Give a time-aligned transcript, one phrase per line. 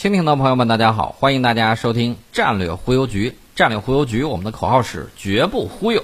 [0.00, 3.36] 蜻蜓的朋友们，大家好，欢迎大家收听战略忽悠局。
[3.54, 6.02] 战略忽悠局，我们的口号是绝不忽悠。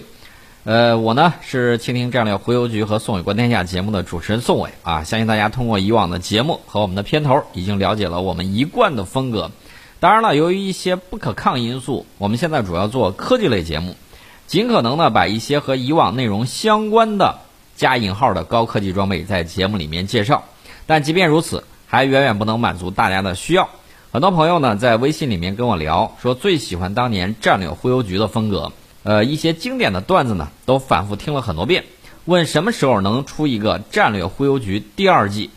[0.65, 5.03] 呃，我呢是蜻蜓战略忽悠局和宋伟观天下节目的主持人宋伟啊。
[5.03, 9.51] 相信大家通过以往的节目和我们的片头，已经了解了我们一贯的风格。
[9.99, 13.97] 当然了，由于一些不可抗因素，我们现在主要做科技类节目，
[14.47, 17.39] 尽可能的把一些和以往内容相关的
[17.77, 20.45] 加引号的高科技装备在节目里面介绍。
[20.85, 23.71] 但即便如此，还远远不能满足大家的需要。
[24.17, 28.73] 很多朋友呢在微信里面跟我聊，说最喜欢当年战略忽悠局的风格。
[29.03, 31.85] 呃，一些经典的段子呢，都反复听了很多遍。
[32.25, 35.50] 问什么时候能出一个战略忽悠局第二季？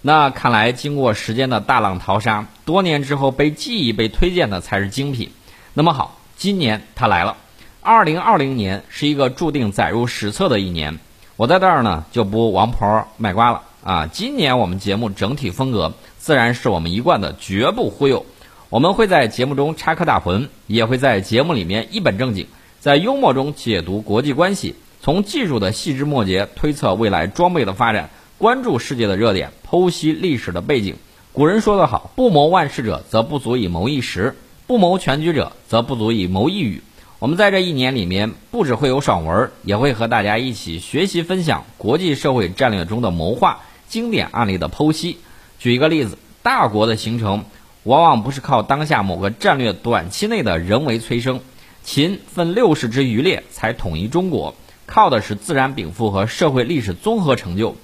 [0.00, 5.32] 那看来经过时间的大浪淘沙，多年之后被记忆、被推荐的才是精品。
[5.72, 7.36] 那么好，今年它来了。
[7.80, 11.00] 二零二零年是一个注定载入史册的一年。
[11.34, 14.06] 我在这儿呢就不王婆卖瓜了啊！
[14.06, 15.92] 今年我们节目整体风格
[16.24, 18.24] 自然是我们一贯的绝不忽悠。
[18.70, 22.46] 我们会在节目中插科打诨，也会在节目里面一本正经。
[22.80, 30.96] 在幽默中解读国际关系，从技术的细枝末节推测未来装备的发展，关注世界的热点，剖析历史的背景。
[31.34, 34.32] 古人说得好：“不谋万事者，则不足以谋一时；
[34.66, 36.82] 不谋全局者，则不足以谋一语。”
[37.20, 45.18] 我们在这一年里面，不只会有爽文，也会和大家一起学习分享国际社会战略中的谋划、经典案例的剖析。
[45.64, 47.46] 举一个例子，大国的形成，
[47.84, 51.40] 往往不是靠当下某个战略短期内的人为催生。
[51.82, 57.76] 秦分六十之余列才统一中国，靠的是自然禀赋和社会历史综合成就。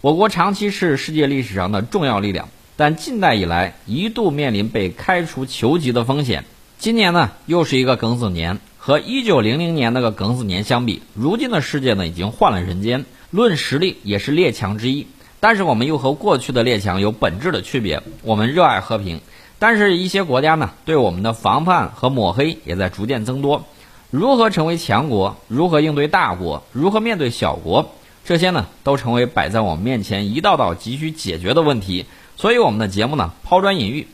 [0.00, 6.44] 我国长期是世界历史上的重要力量，但近代以来一度面临被开除球籍的风险。
[6.80, 13.04] 今年呢，又是一个庚子年，和一九零零年那个庚子年相比，如今的世界呢已经换了人间。
[13.30, 15.06] 论实力，也是列强之一，
[15.40, 18.02] 但是我们又和过去的列强有本质的区别。
[18.22, 19.20] 我们热爱和平。
[19.60, 23.64] 但是，一些国家呢，对我们的防范和抹黑也在逐渐增多。
[24.10, 25.36] 如何成为强国？
[25.48, 26.62] 如何应对大国？
[26.72, 27.90] 如何面对小国？
[28.24, 32.06] 这些呢，都成为摆在我们面前一道道急需解决的问题。
[32.36, 34.06] 所以，我们的节目呢，抛砖引玉，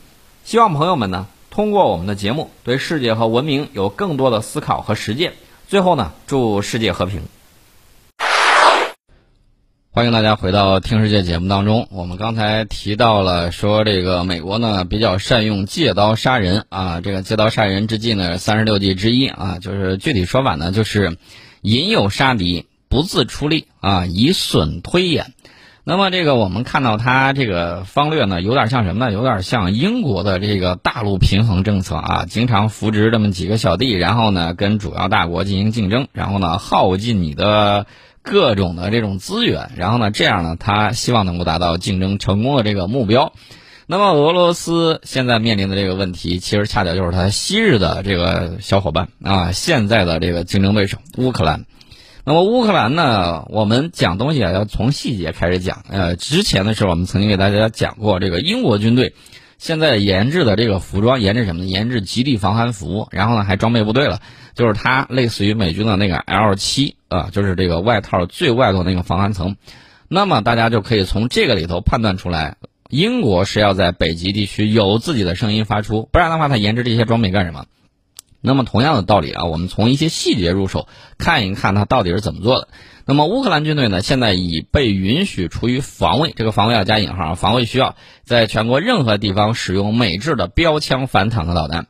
[0.43, 5.33] 希望朋友们呢，通过我们的节目，对世界和文明有更多的思考和实践。
[5.67, 7.21] 最后呢，祝世界和平。
[9.95, 11.87] 欢迎大家回到听世界节目当中。
[11.89, 21.17] 我们刚才提到了说，这个美国呢比较善用借刀杀人啊，这个借刀杀人之计呢三十六计之一啊，就是具体说法呢就是
[21.61, 25.27] 引诱杀敌，不自出力啊，以损推演。
[25.85, 29.13] 那么这个我们看到他这个方略呢，有点像什么呢？
[29.13, 37.85] 有点像英国的这个大陆平衡政策啊，经常扶植这么几个小弟，然后呢跟主要大国进行竞争，然后呢耗尽你的。
[38.25, 43.33] 各种的这种资源，然后呢，这样呢，他希望能够达到竞争成功的这个目标。
[43.85, 51.65] 那么，俄罗斯现在面临的这个问题，其实恰巧就是他昔日的这个小伙伴啊，现在的这个竞争对手乌克兰。
[52.23, 55.85] 那么，乌克兰呢，我们讲东西啊，要从细节开始讲。
[55.87, 59.13] 呃，之前的时候，我们曾经给大家讲过，这个英国军队
[59.59, 61.69] 现在研制的这个服装，研制什么呢？
[61.69, 64.19] 研制极地防寒服，然后呢，还装备部队了，
[64.55, 66.95] 就是它类似于美军的那个 L 七。
[67.07, 69.55] 啊，就是这个外套最外头那个防寒层，
[70.09, 72.57] 那么大家就可以从这个里头判断出来，
[72.89, 77.67] 英国是要在北极地区有自己的声音发出，不然的话，它研制这些装备干什么？
[78.41, 82.67] 那么同样的道理啊，我们从一些细节入手，看一看它到底是怎么做的。
[83.05, 87.95] 那么乌克兰军队呢，现在已被允许处于防卫，这个防卫要加引号，防卫需要
[88.25, 91.87] 在全国任何地方使用美制的标枪反坦克导弹。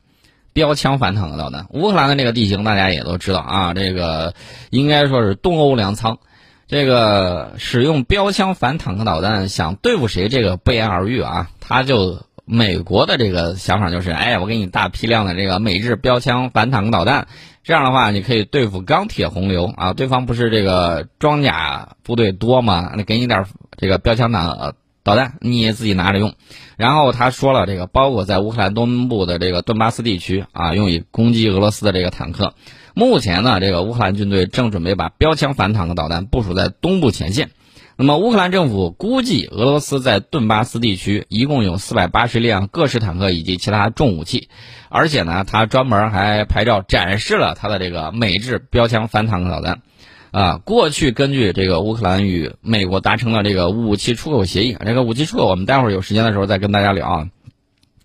[0.56, 4.34] 标枪反坦克导弹，乌克兰的这个地形大家也都知道啊，这个
[4.70, 6.20] 应该说是东欧粮仓，
[6.66, 11.50] 这个使用标枪反坦克导弹想对付谁，这个不言而喻啊。
[11.60, 17.28] 他就美国的这个想法就是，哎，我给你大批量的这个美制标枪反坦克导弹，
[17.62, 19.92] 这样的话你可以对付钢铁洪流啊。
[19.92, 22.94] 对方不是这个装甲部队多吗？
[22.96, 23.46] 那给你点
[23.78, 24.72] 这个标枪打。
[25.06, 26.34] 导弹你自己拿着用，
[26.78, 32.56] 然后他说了，这个包括在乌克兰东部的这个顿巴斯地区啊，用以攻击俄罗斯的这个坦克。
[32.96, 37.52] 目前呢，这个乌克兰军队正准备把标枪反坦克导弹部署在东部前线。
[37.98, 44.50] 那么乌克兰政府估计，俄罗斯在顿巴斯地区一共有四百八十辆各式坦克以及其他重武器，
[44.90, 49.84] 而且呢，他专门还拍照展示了他的这个美制标枪反坦克导弹。
[50.32, 57.30] 啊，过去根据这个乌克兰与美国达成了这个武器出口协议，这个武器出口我们待会儿有时间的时候再跟大家聊啊。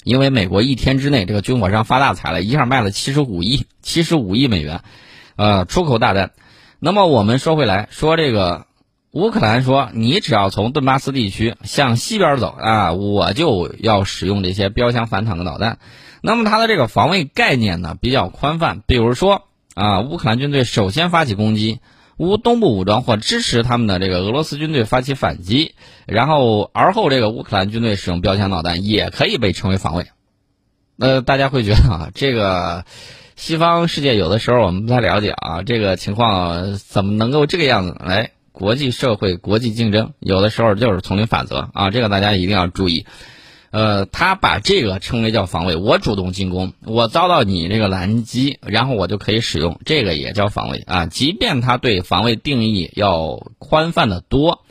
[0.02, 4.80] 因为美国一天之内这个军火商发大财了，一下卖了七十五亿，七十五亿美元，
[5.36, 6.30] 呃，出口大单。
[6.78, 8.64] 那么我们说回来，说这个
[9.10, 15.78] 乌克兰说，你只要从顿巴斯地区向西边走啊，我就要使用这些标枪反坦克导弹。
[16.22, 19.42] 那么它的这个防卫概念呢比较宽泛，比如说
[19.74, 21.80] 啊，乌克兰军队首先发起攻击，
[22.20, 25.74] 乌东部武装或支持他们的这个俄罗斯军队发起反击，
[26.06, 30.06] 然后而后这个乌克兰军队使用标枪导弹，也可以被称为防卫。
[30.98, 32.84] 呃，大家会觉得啊，这个
[33.36, 37.96] 西方世界有的时候我们不太了解啊，这个情况怎么能够这个样子？
[38.04, 43.06] 来，国际社会、国际竞争，有的时候就是丛林法则啊，这个大家一定要注意。
[43.70, 51.06] 呃，他把这个称为叫防卫，我主动进攻，我遭到你这个拦击，然后我就可以使用这个也叫防卫啊。
[51.06, 54.64] 即便他对防卫定义要宽泛的多，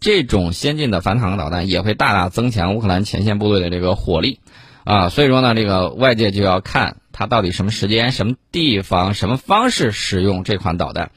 [0.00, 4.40] 这种先进的反坦克导弹也会大大增强乌克兰前线部队的这个火力。
[4.84, 11.10] 啊，所以说呢，这个外界就要看它到底什么时间、什么地方、什么方式使用这款导弹，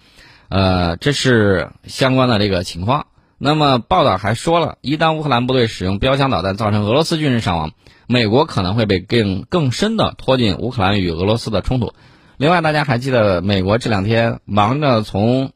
[0.49, 3.05] 呃，这是相关的这个情况。
[3.39, 7.71] 那么报道还说了，一旦乌克兰部队使用标枪导弹造成俄罗斯军人伤亡，
[8.07, 11.93] 美国可能会被更更深的拖进乌克兰与俄罗斯的冲突。
[12.37, 15.51] 另外，大家还记得美国这两天忙着从。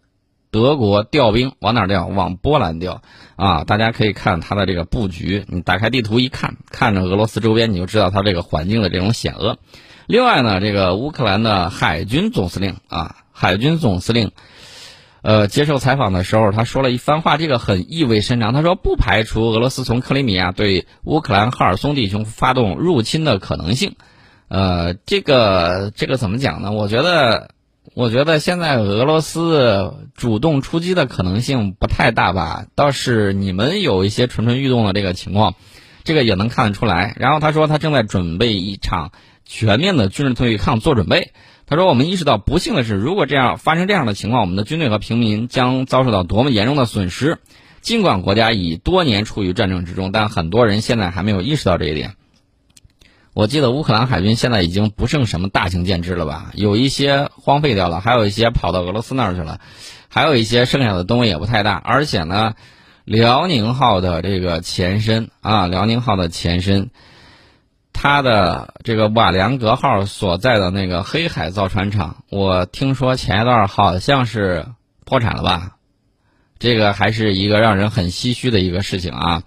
[0.53, 2.05] 德国调兵往哪调？
[2.05, 3.01] 往波兰调
[3.37, 3.63] 啊！
[3.63, 9.57] 大家可以看它的这个布局，你打开地图一看，看着俄罗斯周边，你就知道它这个环境的这种险恶。
[10.05, 14.29] 另外呢，这个乌克兰的海军总司令啊，海军总司令，
[15.23, 18.53] 呃，接受采访的时候，他说了一番话，这个很意味深长。
[18.53, 23.95] 他说，不排除俄罗斯从克里米亚对乌克兰赫尔松地区发动入侵的可能性。
[24.49, 26.71] 呃，这个这个怎么讲呢？
[26.71, 27.49] 我觉得。
[27.95, 35.55] 我觉得现在俄罗斯主动出击的可能性不太大吧，倒是你们有一些蠢蠢欲动的这个情况，
[36.05, 37.13] 这个也能看得出来。
[37.19, 39.11] 然后他说他正在准备一场
[39.45, 41.33] 全面的军事对抗做准备。
[41.65, 47.39] 他说我们意识到不幸的是，如果这样发生这样的情况，我们的军队和平民将遭受到多么严重的损失。
[47.81, 52.15] 尽管国家已多年处于战争之中，但很多人现在还没有意识到这一点。
[53.33, 56.51] 我记得乌克兰海军现在已经不剩什么大型舰只了吧？
[56.53, 59.59] 有一些荒废掉了，还有一些跑到俄罗斯那儿去了，
[60.07, 61.73] 还有一些剩下的东西也不太大。
[61.73, 62.53] 而且呢，
[63.05, 66.91] 辽宁号的这个前身啊，辽宁号的前身，
[67.93, 74.65] 他的这个瓦良格号所在的那个黑海造船厂，我听说前一段好像是
[75.05, 75.77] 破产了吧？
[76.59, 79.43] 这个还是一个让人很唏嘘的一个事情啊。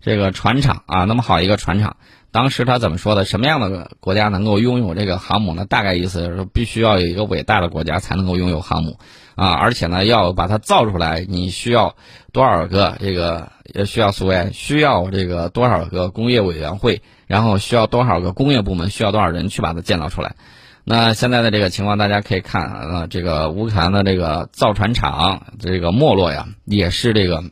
[0.00, 1.96] 这个船厂啊，那么好一个船厂。
[2.30, 3.24] 当时他怎么说的？
[3.24, 5.64] 什么样的国家能够拥有这个航母呢？
[5.64, 8.98] 大概意思就是说，必须要有一个伟大的国家才能够拥有航母，
[9.34, 11.96] 啊，而且呢，要把它造出来，你需要
[12.32, 13.52] 多少个这个？
[13.74, 17.02] 也需要苏维需要这个多少个工业委员会？
[17.26, 18.88] 然后需要多少个工业部门？
[18.88, 20.36] 需要多少人去把它建造出来？
[20.84, 27.44] 那现在的这个情况，大家可以看啊，这个乌克兰的这个造船厂这个没落呀，也是这个。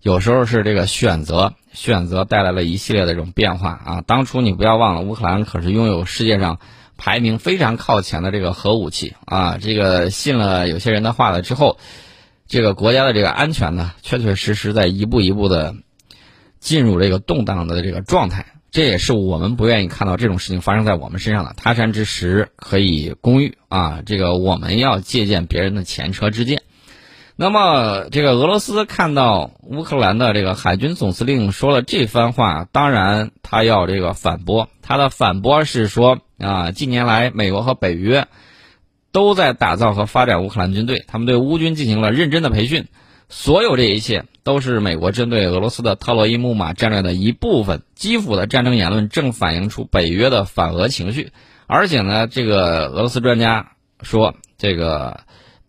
[0.00, 4.04] 有时候是这个选择，选择带来了一系列的这种变化啊！
[4.06, 6.58] 当初你不要忘了，乌克兰可是拥有世界上
[6.96, 9.58] 排名非常靠前的这个核武器啊！
[9.60, 11.78] 这个信了有些人的话了之后，
[12.46, 15.74] 这个国家的这个安全呢，确确实实在一步一步的
[16.60, 18.46] 进入这个动荡的这个状态。
[18.70, 21.54] 这也是我们不愿意看到这种事情发生在我们身上的。
[21.56, 24.00] 他山之石可以攻玉啊！
[24.06, 26.62] 这个我们要借鉴别人的前车之鉴。
[27.34, 34.68] 那么，这个俄罗斯看到乌克兰的这个海军总司令说了这番话，当然他要这个反驳。
[34.82, 38.28] 他的反驳是说啊，近年来美国和北约
[39.12, 42.86] 都在打造和发展乌克兰军队，他们对乌军进行了认真的培训，
[43.30, 47.82] 所有这一切都是美国针对俄罗斯的特洛伊木马战略的一部分。
[47.94, 51.32] 基辅的战争言论正反映出北约的反俄情绪，
[51.66, 53.72] 而且呢，这个俄罗斯专家
[54.02, 55.20] 说这个。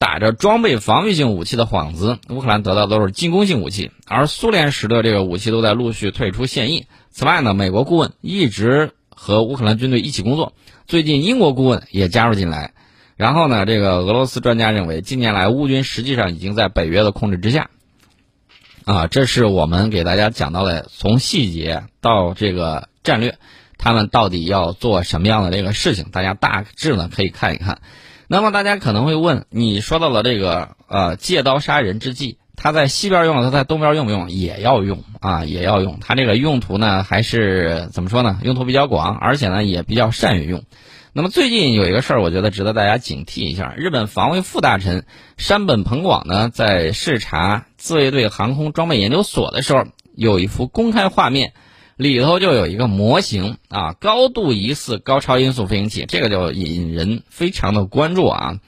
[0.03, 6.87] 打着装备防御性武器的幌子，乌克兰得到的都是进攻性武器，而苏联时的这个武器都在陆续退出现役。
[7.09, 10.51] 此外呢，美国顾问一直和乌克兰军队一起工作，
[10.87, 12.73] 最近英国顾问也加入进来。
[13.15, 17.69] 然后呢，这个俄罗斯专家认为，近年来乌军实际上已经在北约的控制之下。
[18.83, 23.37] 啊，这是我们给大家讲到的，从细节到这个战略，
[23.77, 27.79] 他们到底要做什么样的这个事情，大家大致呢可以看一看。
[28.27, 34.31] 那么大家可能会问，你说到了这个呃借刀杀人之计，他在西边用了，他在东边用不用？
[34.31, 35.99] 也要用啊，也要用。
[35.99, 38.39] 他这个用途呢，还是怎么说呢？
[38.43, 40.63] 用途比较广，而且呢也比较善于用。
[41.11, 43.75] 那么最近有一个事儿，我觉得值得大家警惕一下。
[43.77, 45.05] 日本防卫副大臣
[45.37, 49.83] 山本朋广呢，在视察自卫队航空装备研究所的时候，
[50.15, 51.53] 有一幅公开画面。
[52.03, 58.59] 里头就有一个模型啊，高度疑似高超音速飞行器，这个就引人非常的关注啊。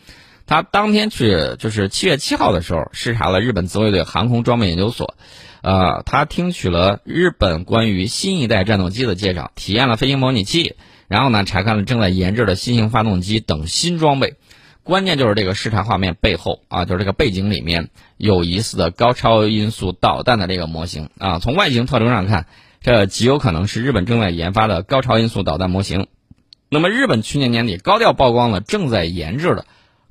[0.48, 5.16] 他当天去就是七月七号的时候视察了日本自卫队航空装备研究所，
[5.62, 10.76] 呃，他听取了日本关于新一代战斗机的介绍，体验了飞行模拟器，
[11.10, 14.36] 然后呢查看了正在研制的新型发动机等新装备。
[14.84, 21.40] 关键就是这个视察画面背后啊，就是这个背景里面有疑似的高超音速导弹的这个模型啊。
[21.40, 22.46] 从外形特征上看，
[22.86, 26.06] 这极有可能是日本正在研发的高超音速导弹模型。
[26.70, 29.66] 那么，日本去年年底高调曝光了正在研制的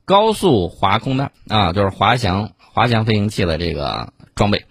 [0.05, 4.65] 高速滑空弹啊，就是滑翔滑翔飞行器的这个装备。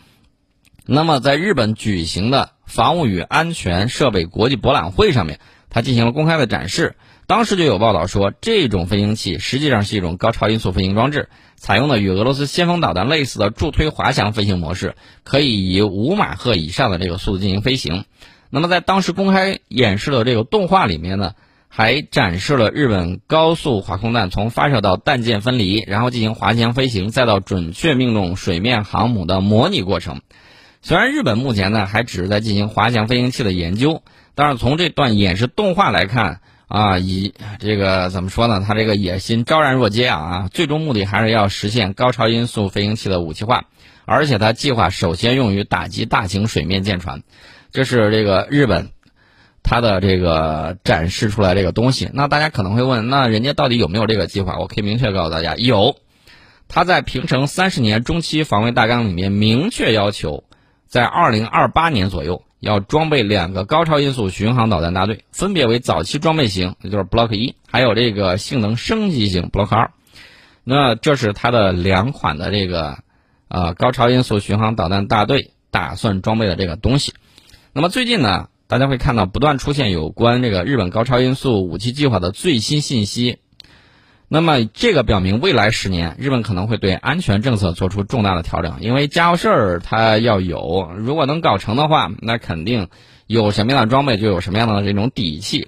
[0.85, 6.97] 那么，在日本举行的防务与安全设备国际博览会上面，它进行了公开的展示。
[7.33, 18.05] 当时就有报道说，这种飞行器实际上是一种高超音速飞行装置，采用的与俄罗斯先锋导弹类似的助推滑翔飞行模式，可以以五马赫以上的这个速度进行飞行。
[18.51, 21.33] 那么在当时公开演示的这个动画里面呢，
[21.69, 30.21] 还展示了日本高速滑空弹从发射到弹箭分离，然后进行滑翔飞行，再到准确命中水面航母的模拟过程。
[30.83, 34.03] 虽然日本目前呢还只是在进行滑翔飞行器的研究，
[34.35, 36.41] 但是从这段演示动画来看。
[36.73, 38.65] 啊，以这个怎么说呢？
[38.67, 40.49] 他这个野心昭然若揭啊！
[40.51, 43.65] 最终目的还是要实现高超音速飞行器的武器化，
[44.05, 47.21] 而且他计划首先用于打击大型水面舰船。
[47.71, 48.89] 这是这个日本
[49.61, 52.09] 他的这个展示出来这个东西。
[52.11, 54.57] 那大家可能会问，那人家到底有没有这个计划？
[54.57, 55.95] 我可以明确告诉大家，有。
[56.67, 60.43] 他在平成三十年中期防卫大纲里面明确要求，
[60.87, 62.41] 在二零二八年左右。
[62.63, 69.91] 要装备两个高超音速巡航导弹大队，分别为早期装备型，也就是 Block 一，还有这个性能升级型 Block 二。
[70.63, 72.99] 那这是它的两款的这个
[73.49, 77.13] 呃高超音速巡航导弹大队打算装备的这个东西。
[77.73, 83.39] 那么最近呢，大家会看到不断出现有关这个日本高超音速武器计划的最新信息。
[84.35, 92.87] 那么，这个表明未来十年，日本可能会对安全政策做出重大的调整，因为家伙事儿它要有，如果能搞成的话，那肯定
[93.27, 95.67] 有什么样的装备就有什么样的这种底气。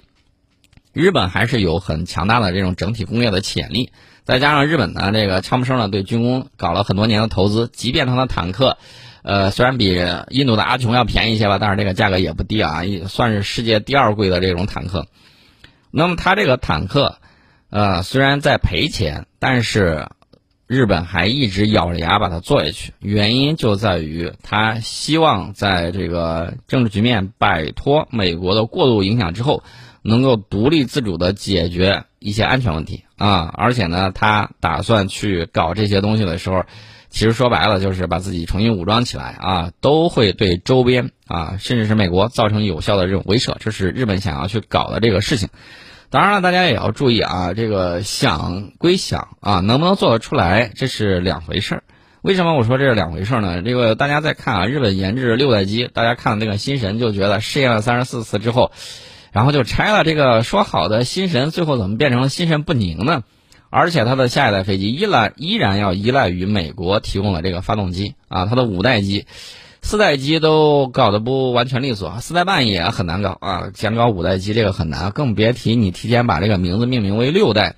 [0.92, 3.92] 日本还是有很强大的这种整体工业的潜力，
[4.24, 8.78] 再加上日本呢，这个枪木生呢对军工搞了很多年的投资，即便它的坦克，
[9.22, 9.96] 呃，虽然比
[10.30, 15.06] 印度的阿琼要便宜一些吧，但是这个价格也不低啊，也算是世界第二贵的这种坦克。
[15.92, 17.18] 那么它这个坦克。
[17.70, 20.08] 呃，虽然在赔钱，但是
[20.66, 22.92] 日本还一直咬着牙把它做下去。
[23.00, 29.62] 原因就在于他希望在这个政治局面摆脱美国的过度影响之后，
[30.02, 33.52] 能够独立自主的解决一些安全问题啊。
[33.54, 36.64] 而且呢，他打算去搞这些东西的时候，
[37.10, 43.56] 其实说白了就是把自己重新武装起来啊，都会对周边啊，甚至是美国造成有效的这种威慑。
[43.58, 45.48] 这是日本想要去搞的这个事情。
[46.08, 51.82] 当然了，大家也要注意啊，这个想归想啊，能不能做得出来，这是两回事儿。
[52.22, 53.62] 为什么我说这是两回事儿呢？
[53.62, 58.72] 这个大家在看啊，日本研制六代机，大家看那个新神就觉得试验了三十四次之后，
[59.32, 60.04] 然后就拆了。
[60.04, 63.22] 这个说好的新神，最后怎么变成了心神不宁呢？
[63.68, 69.26] 而且它的下一代飞机依然依然要依赖于美国提供的这个发动机啊，它的五代机。
[69.86, 73.70] 四代机都搞得不完全利索，四代半也很难搞啊！
[73.72, 77.76] 想搞五代机这个很难，更别提你提前把这个名字命名为六代。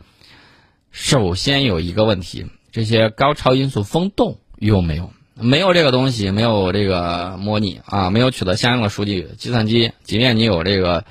[0.90, 5.10] 首先有一个问题，这些高超音速风洞有没有？
[5.34, 11.04] 没有这个东西，没有这个模拟啊，没有取得相应的数据，计算机即便你有这个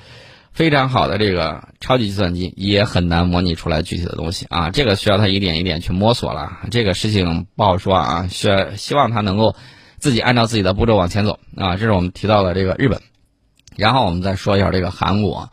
[0.52, 4.70] 非常好的这个超级计算机，也很难模拟出来具体的东西啊！
[4.70, 9.54] 这个需要他一点一点去摸索了，这个事情不好说啊，需要希望他能够。
[9.98, 13.00] 自己按照自己的步骤往前走啊，这是我们提到的这个日本，
[13.76, 15.50] 然后我们再说一下这个韩国，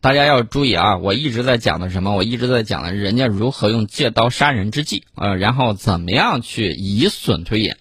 [0.00, 2.14] 大家要注意啊，我一直在讲的什么？
[2.14, 7.78] 我一直在讲的人家如何用借刀杀人之计啊，然后怎么样去以损推演。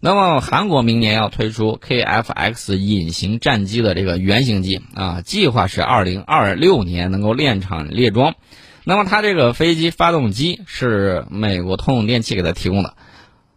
[0.00, 8.34] 那么韩国明年要推出 KF-X 隐形战机的这个原型机啊，计划是二零二六年能够练场列装。
[8.84, 12.94] 那么它这个飞机发动机是美国通用电气给它提供的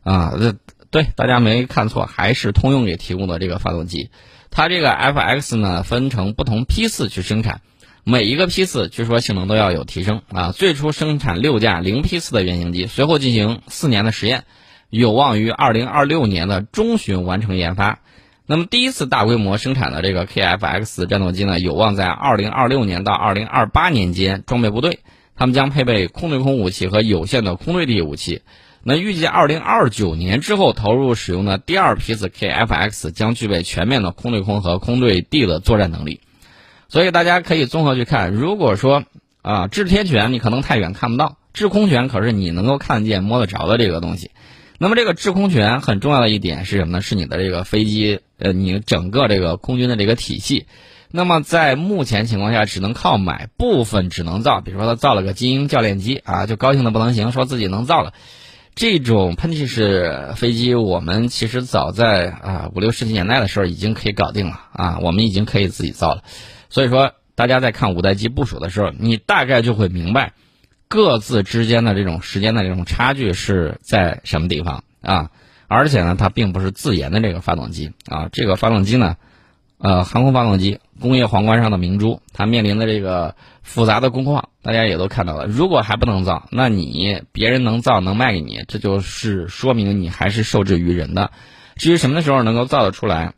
[0.03, 0.55] 啊，这。
[0.91, 4.09] 对，大家没看错，还是通用给提供的这个发动机。
[4.49, 7.61] 它这个 F-X 呢，分成不同批次去生产，
[8.03, 10.51] 每一个批次据说性能都要有提升啊。
[10.51, 14.43] 最初生产六架零批次的原型机，随后进行四年的实验，
[14.89, 17.99] 有望于二零二六年的中旬完成研发。
[18.45, 24.99] 那么第一次大规模生产的这个 KF-X 战斗机呢，有望在二零二六年到二零二八年间装备部队，
[25.37, 28.41] 他们将配备空对空武器和有限的空对地武器。
[28.83, 36.21] 那预计二零二九年之后投入使用的第二批次 KF-X 将具备全面的空对空和空对地的作战能力，
[36.89, 38.33] 所以大家可以综合去看。
[38.33, 39.03] 如果说
[39.43, 44.31] 啊，制天权你可能太远看不到，制空权可是你能够看得见、摸得着的这个东西。
[44.77, 47.01] 那么这个制空权很重要的一点是什么呢？
[47.01, 50.65] 是你的这个飞机，呃，你整个这个空军的这个体系。
[51.11, 58.13] 那么在目前情况下，只能靠买部分只能造，比如说他造了个精英教练机啊，就高兴的不能行，说自己能造了。
[58.73, 66.23] 这种喷气式飞机，我们其实早在啊五六十年代的时候已经可以搞定了啊，我们已经可以自己造了。
[66.69, 70.33] 所以说，大家在看五代机部署的时候，你大概就会明白
[70.87, 75.31] 各自之间的这种时间的这种差距是在什么地方啊。
[75.67, 79.17] 而且呢，它并不是自研的这个发动机啊，这个发动机呢，
[79.79, 80.79] 呃，航空发动机。
[81.01, 85.47] 工业皇冠上的明珠，它面临的这个复杂的工况，大家也都看到了。
[85.47, 91.31] 如果还不能造，那你别人能造能卖给你，这就是说明你还是受制于人的。
[91.75, 93.33] 至于什么时候能够造得出来，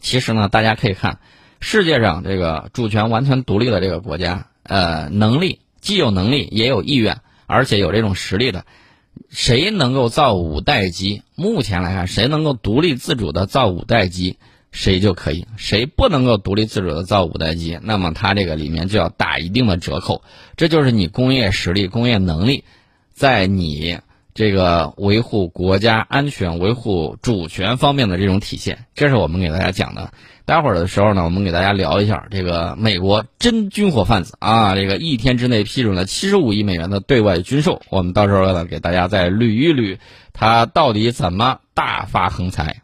[0.00, 1.18] 其实呢，大家可以看
[1.60, 8.64] 世界上这个主权完全独立的这个国家，呃，能力既有能力也有意愿，而且有这种实力的，
[9.28, 11.22] 谁能够造五代机？
[11.34, 14.38] 目前来看，谁能够独立自主的造五代机？
[14.72, 20.22] 谁就可以，谁不能够独立自主的造五代机，那么它这个里面就要打一定的折扣。
[20.56, 22.64] 这就是你工业实力、工业能力，
[23.14, 23.98] 在你
[24.34, 28.84] 这个维护国家安全、维护主权方面的这种体现。
[28.94, 30.12] 这是我们给大家讲的。
[30.44, 37.82] 待会儿的时候呢，我们给大家聊一下这个美国真军火贩子啊，这个一天之内批准了七十五亿美元的对外军售。
[37.88, 39.98] 我们到时候呢，给大家再捋一捋，
[40.32, 42.82] 他到底怎么大发横财。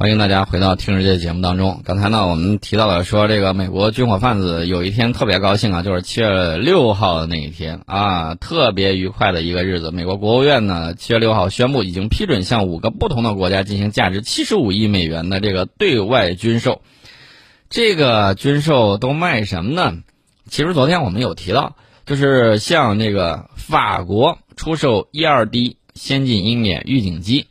[0.00, 1.82] 欢迎大家回到《听世界》节目当中。
[1.84, 9.90] 刚才呢，我们提到了说，这个美国军火贩子有一天特别高兴啊，就是七月六号的那一天啊，特别愉快的一个日子。
[9.90, 16.80] 美国国务院呢，七月六号宣布已经批准向五个不同的国家进行价值七十五亿美元的这个对外军售。
[17.68, 19.98] 这个军售都卖什么呢？
[20.48, 21.76] 其实昨天我们有提到，
[22.06, 27.48] 就是向那个法国出售 E 二 D 先进鹰眼预警机。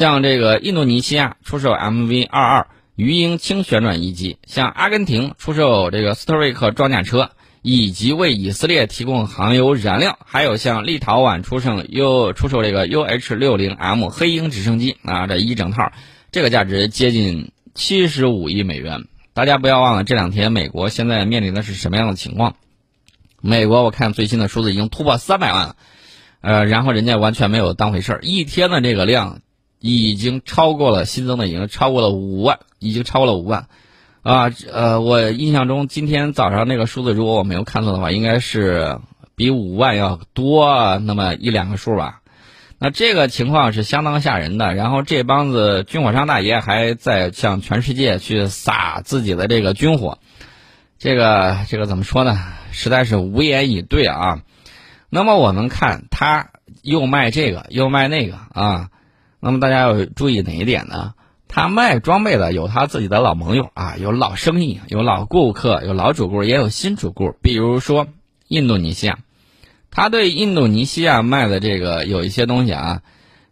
[0.00, 15.92] 向这个印度尼西亚出售 MV 二二鱼鹰轻旋转翼机，向阿根廷出售这个斯特瑞克装甲车，以及为以色列提供航油燃料，还有向立陶宛出售 U 出售这个 UH 六零 M 黑鹰直升机啊，这一整套，
[16.32, 19.04] 这个价值接近七十五亿美元。
[19.34, 22.56] 大家不要忘了，这两天美国现在面临的是什么样的情况？
[23.42, 25.76] 美国我看最新的数字已经突破三百万了，
[26.40, 29.42] 呃，然后人家完全没有当回事儿，一天的这个量。
[29.80, 33.66] 已经超过了新增的，已经超过了五万，已经超过了五万，
[34.22, 38.98] 啊，呃，我印象中今天早上那个数字，如果我没有看错的话，应该是
[39.34, 42.20] 比五万要多那么一两个数吧。
[42.78, 44.74] 那这个情况是相当吓人的。
[44.74, 50.18] 然后这帮子军火商大爷还在向全世界去撒自己的这个军火，
[50.98, 52.38] 这个这个怎么说呢？
[52.70, 54.42] 实在是无言以对啊。
[55.08, 56.50] 那么我们看他
[56.82, 58.90] 又卖这个，又卖那个啊。
[59.40, 61.14] 那么大家要注意哪一点呢？
[61.48, 67.34] 他卖装备的有他自己的老盟友啊，有老生意，有老顾客，有老主顾，也有新主顾。
[67.42, 68.06] 比如说
[68.46, 69.18] 印度尼西亚，
[69.90, 73.02] 他对印度尼西亚卖的这个有一些东西啊，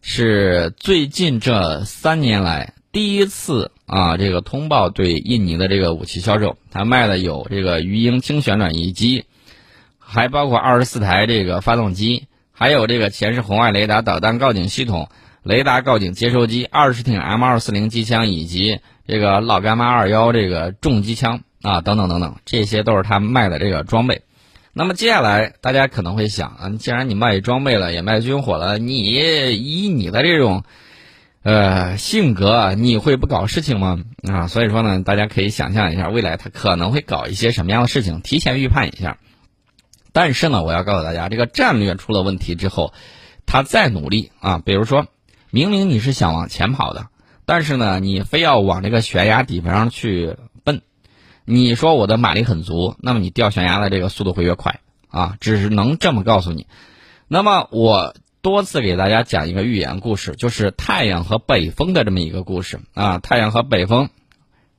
[0.01, 6.57] 是最近这三年来第一次啊，这个通报对印尼的这个武器销售。
[6.70, 9.24] 他卖的有这个鱼鹰轻旋转翼机，
[9.98, 15.09] 还包括二十四台这个发动机，还有这个前视红外雷达导弹告警系统。
[15.42, 24.22] 雷达告警接收机、二十挺 M 二四零机枪以及这个老干妈二幺这个重机枪啊，等等等等，这些都是他卖的这个装备。
[24.74, 30.64] 那么接下来大家可能会想啊，既然你卖装备了，也卖军火了，你以你的这种
[31.42, 34.05] 呃性格，你会不搞事情吗？
[34.31, 39.18] 啊，所以说呢，大家可以想象一下，未来他可能会搞一些什么样的事情，提前预判一下。
[40.12, 42.92] 但是呢，我要告诉大家，这个战略出了问题之后，
[43.46, 45.07] 他再努力啊，比如说。
[45.50, 47.08] 明明你是想往前跑的，
[47.46, 50.82] 但是呢，你非要往这个悬崖底盘上去奔。
[51.44, 56.66] 你说我的马力很足，那么你掉悬崖的这个速度会越快啊，只能这么告诉你。
[57.28, 63.18] 那么我多次给大家讲一个寓言故事，就是太阳和北风的这么一个故事啊。
[63.18, 64.11] 太阳和北风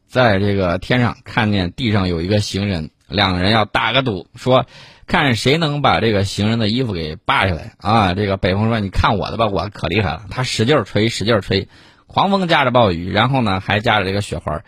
[0.08, 4.65] 在这个天上看见地上有一个行人，两个人要打个赌，说。
[5.10, 8.13] 看谁能把这个行人的衣服给扒下来啊！
[8.13, 11.67] 这个北风说：“你看我的吧，我可厉害了。”他使劲吹，使劲吹，
[12.06, 14.62] 狂风夹着暴雨，然后呢还夹着这个雪花，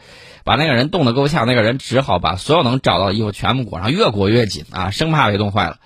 [0.44, 1.46] 把那个人冻得够呛。
[1.46, 5.78] 那个人只好把所有能找到的衣服全部裹上，越裹越紧啊，生怕被冻坏了。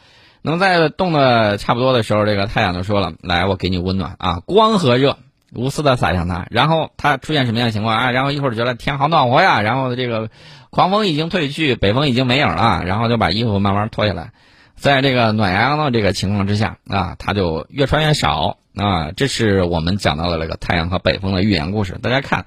[0.41, 5.17] 能在冻得差不多的时候，这个太阳就说了：“来，我给你温暖啊，光和热
[5.55, 8.11] 无私的洒向他。”然后他出现什么样的情况啊？
[8.11, 10.29] 然后一会儿觉得天好暖和呀，然后这个
[10.69, 14.31] 狂风已经退去，北风已经没影了，然后就把衣服慢慢脱下来。
[14.75, 19.11] 在这个暖洋洋的这个情况之下啊，他就越穿越少啊。
[19.15, 21.97] 这是我们讲到的这个太阳和北风的寓言故事。
[22.01, 22.45] 大家看，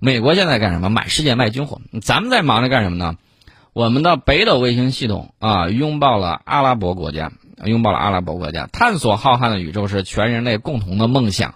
[0.00, 0.90] 美国现在干什么？
[0.90, 3.14] 满世界卖军火，咱们在忙着干什么呢？
[3.74, 7.30] 我们的北斗卫星系统啊，拥抱了阿拉伯国家，
[7.64, 11.54] 拥抱了阿拉伯国家，探索浩瀚的宇宙是全人类共同的梦想。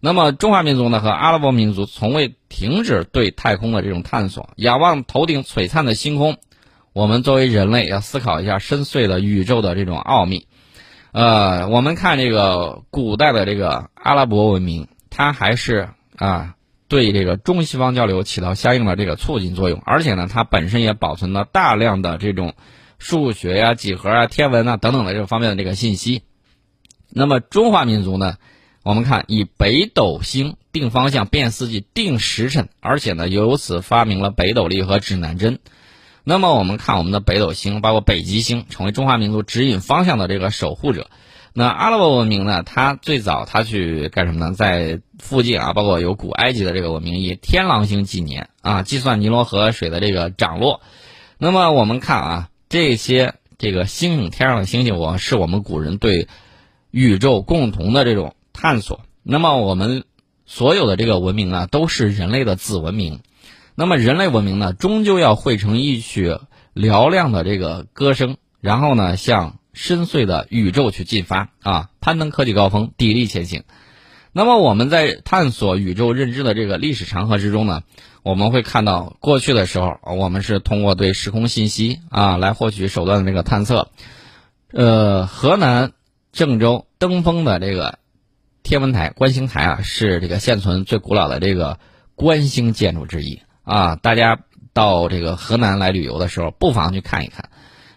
[0.00, 6.36] 那么中华民族呢和阿拉伯民族从未停止对太空的这种探索，仰望头顶璀璨的星空。
[6.92, 10.46] 我们作为人类要思考一下深邃的宇宙的这种奥秘。
[11.10, 16.54] 呃，我们看这个古代的这个阿拉伯文明，它还是啊
[16.86, 22.54] 对这个中西方交流起到相应的这个促进作用，而且呢，它本身也保存了大量的这种
[22.98, 26.22] 数学呀、几何啊、天文啊等等的这方面的这个信息。
[27.10, 28.36] 那么中华民族呢？
[28.88, 35.58] 我们看，以北斗星定方向、辨四季、定时辰，而且呢，由此发明了北斗历和指南针。
[36.24, 41.10] 那么，我们看我们的北斗星，包括北极星，成为中华民族指引方向的这个守护者。
[41.52, 42.62] 那阿拉伯文明呢？
[42.62, 44.54] 它最早它去干什么呢？
[44.54, 50.80] 在附近啊，包括有古埃及的这个文明，以天狼星纪年啊，计算尼罗河水的这个涨落。
[51.36, 56.26] 那么，我们看啊，这些这个星星，天上的星星，我是我们古人对
[56.90, 58.32] 宇宙共同的这种。
[58.60, 60.02] 探索，那么我们
[60.44, 63.20] 所有的这个文明啊，都是人类的子文明。
[63.76, 66.36] 那么人类文明呢，终究要汇成一曲
[66.74, 73.62] 嘹亮的这个歌声，然后呢，向深邃的宇宙去进发啊，攀登科技高峰，砥砺前行。
[74.32, 77.82] 那么我们在探索宇宙认知的这个历史长河之中呢，
[78.24, 83.90] 我们会看到过去的时候，我们是通过对时空信息啊来获取手段的这个探测。
[84.72, 85.92] 呃，河南
[86.32, 88.00] 郑州登封的这个。
[88.68, 91.78] 天文台观星台啊，是这个现存最古老的这个
[92.14, 93.96] 观星建筑之一啊。
[93.96, 94.40] 大家
[94.74, 97.48] 到这个河南来旅游的时候，不妨去看一看。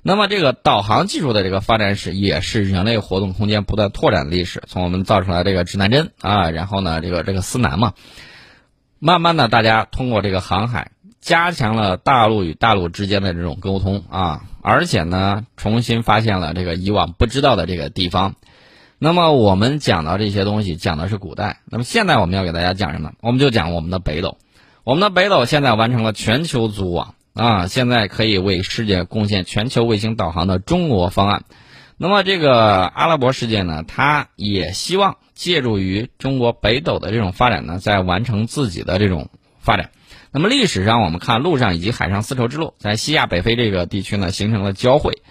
[0.01, 4.63] 那么，这个导航技术的这个发展史，也是人类活动空间不断拓展的历史。
[4.65, 7.91] 从我们造出来这个指南针啊，然后呢，这个这个司南嘛，
[8.97, 18.35] 慢慢的，大家通过这个航海，加强了大陆与大陆之间的这种沟通啊，而且呢，重新发现了这个以往不知道的这个地方。
[19.03, 21.61] 那么我们讲到这些东西，讲的是古代。
[21.65, 23.13] 那么现在我们要给大家讲什么？
[23.21, 24.37] 我们就讲我们的北斗。
[24.83, 31.45] 我们的北斗现在完成了全球组网啊，现在可以为世界贡献全球卫星导航的中国方案。
[31.97, 39.89] 那么这个阿拉伯世界呢，它也希望借助于中国北斗的这种发展呢，在完成自己的这种发展。
[40.31, 45.23] 那么历史上我们看陆上以及海上丝绸之路在西亚北非这个地区呢，形成了交汇。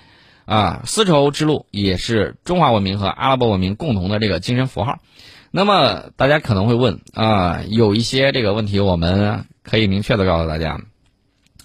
[0.51, 4.99] 啊，丝绸之路也是中华文明和阿拉伯文明共同的这个精神符号。
[5.53, 10.81] 那么大家可能会问啊，有一些这个问题，我们可以明确的告诉大家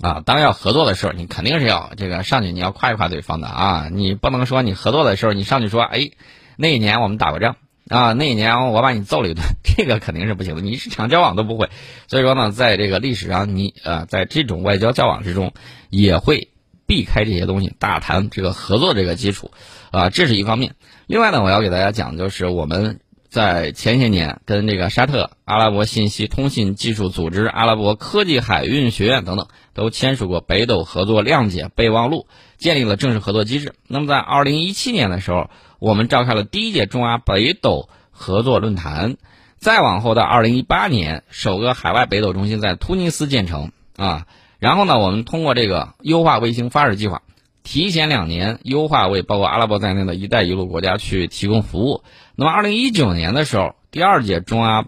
[0.02, 6.12] 啊，当要合作的时候，你肯定是要这个上去，你要夸一夸对方的啊，你不能说你合作的时候，你上去说，哎，
[6.56, 7.56] 那一年我们打过仗
[7.90, 11.72] 啊，那一年我把你揍了一顿，这个肯定是不行的，你是场交往都不会。
[12.06, 15.54] 所以说呢，在这个历史上，你呃，在这种外交交往之中，
[15.90, 16.50] 也会。
[16.86, 19.52] 避开这些东西，大谈这个合作这个基础，
[19.92, 20.76] 啊，这是一方面。
[21.08, 33.74] 另外呢，我要给大家讲，就是我们在前些年跟这个沙特阿拉伯信息通信技术组织、阿拉伯科技海运学院等等，都签署过北斗合作谅解备忘录，建立了正式合作机制。
[33.88, 39.18] 那么在二零一七年的时候，我们召开了第一届中阿北斗合作论坛。
[39.58, 44.28] 再往后到二零一八年，首个海外北斗中心在突尼斯建成，啊。
[44.60, 47.22] 然后呢，我们通过这个优化卫星发射计划，
[47.64, 52.04] 提前两年优化为包括阿拉伯在内的一带一路国家去提供服务。
[52.36, 54.86] 那么，二零一九年的时候，第二届中阿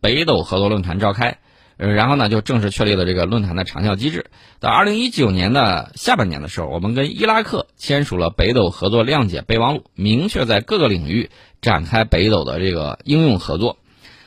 [0.00, 1.38] 北斗合作论坛召开，
[1.76, 4.26] 呃，然后呢就正式确立了这个论坛的长效机制。
[4.60, 13.76] 到二零一九年的下半年的时候，我们跟伊拉克签署了北斗合作谅解备忘录，明确在各个领域展开北斗的这个应用合作。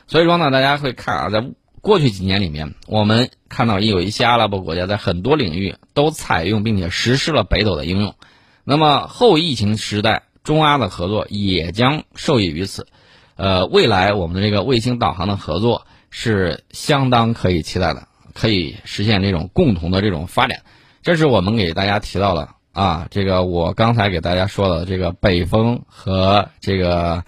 [0.06, 1.44] 所以说呢，大家会看啊，在。
[1.86, 8.16] 过去几年里面，我们看到也有一些阿拉伯国家在很多领域都采用并且实施了北斗的应用。
[8.64, 12.88] 那么后疫情时代，中阿的合作也将受益于此。
[13.36, 20.62] 呃，未来我们的这个卫星导航的合作是相当可以期待的，可以实现这种共同的这种发展。
[21.04, 27.22] 这是我们给大家提到的啊，这个我刚才给大家说的这个北风和这个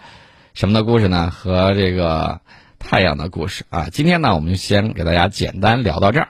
[0.52, 1.30] 什么的故事呢？
[1.30, 2.40] 和这个。
[2.78, 6.28] 太阳的故事啊，今天呢，我们就先给大家简单聊到这儿。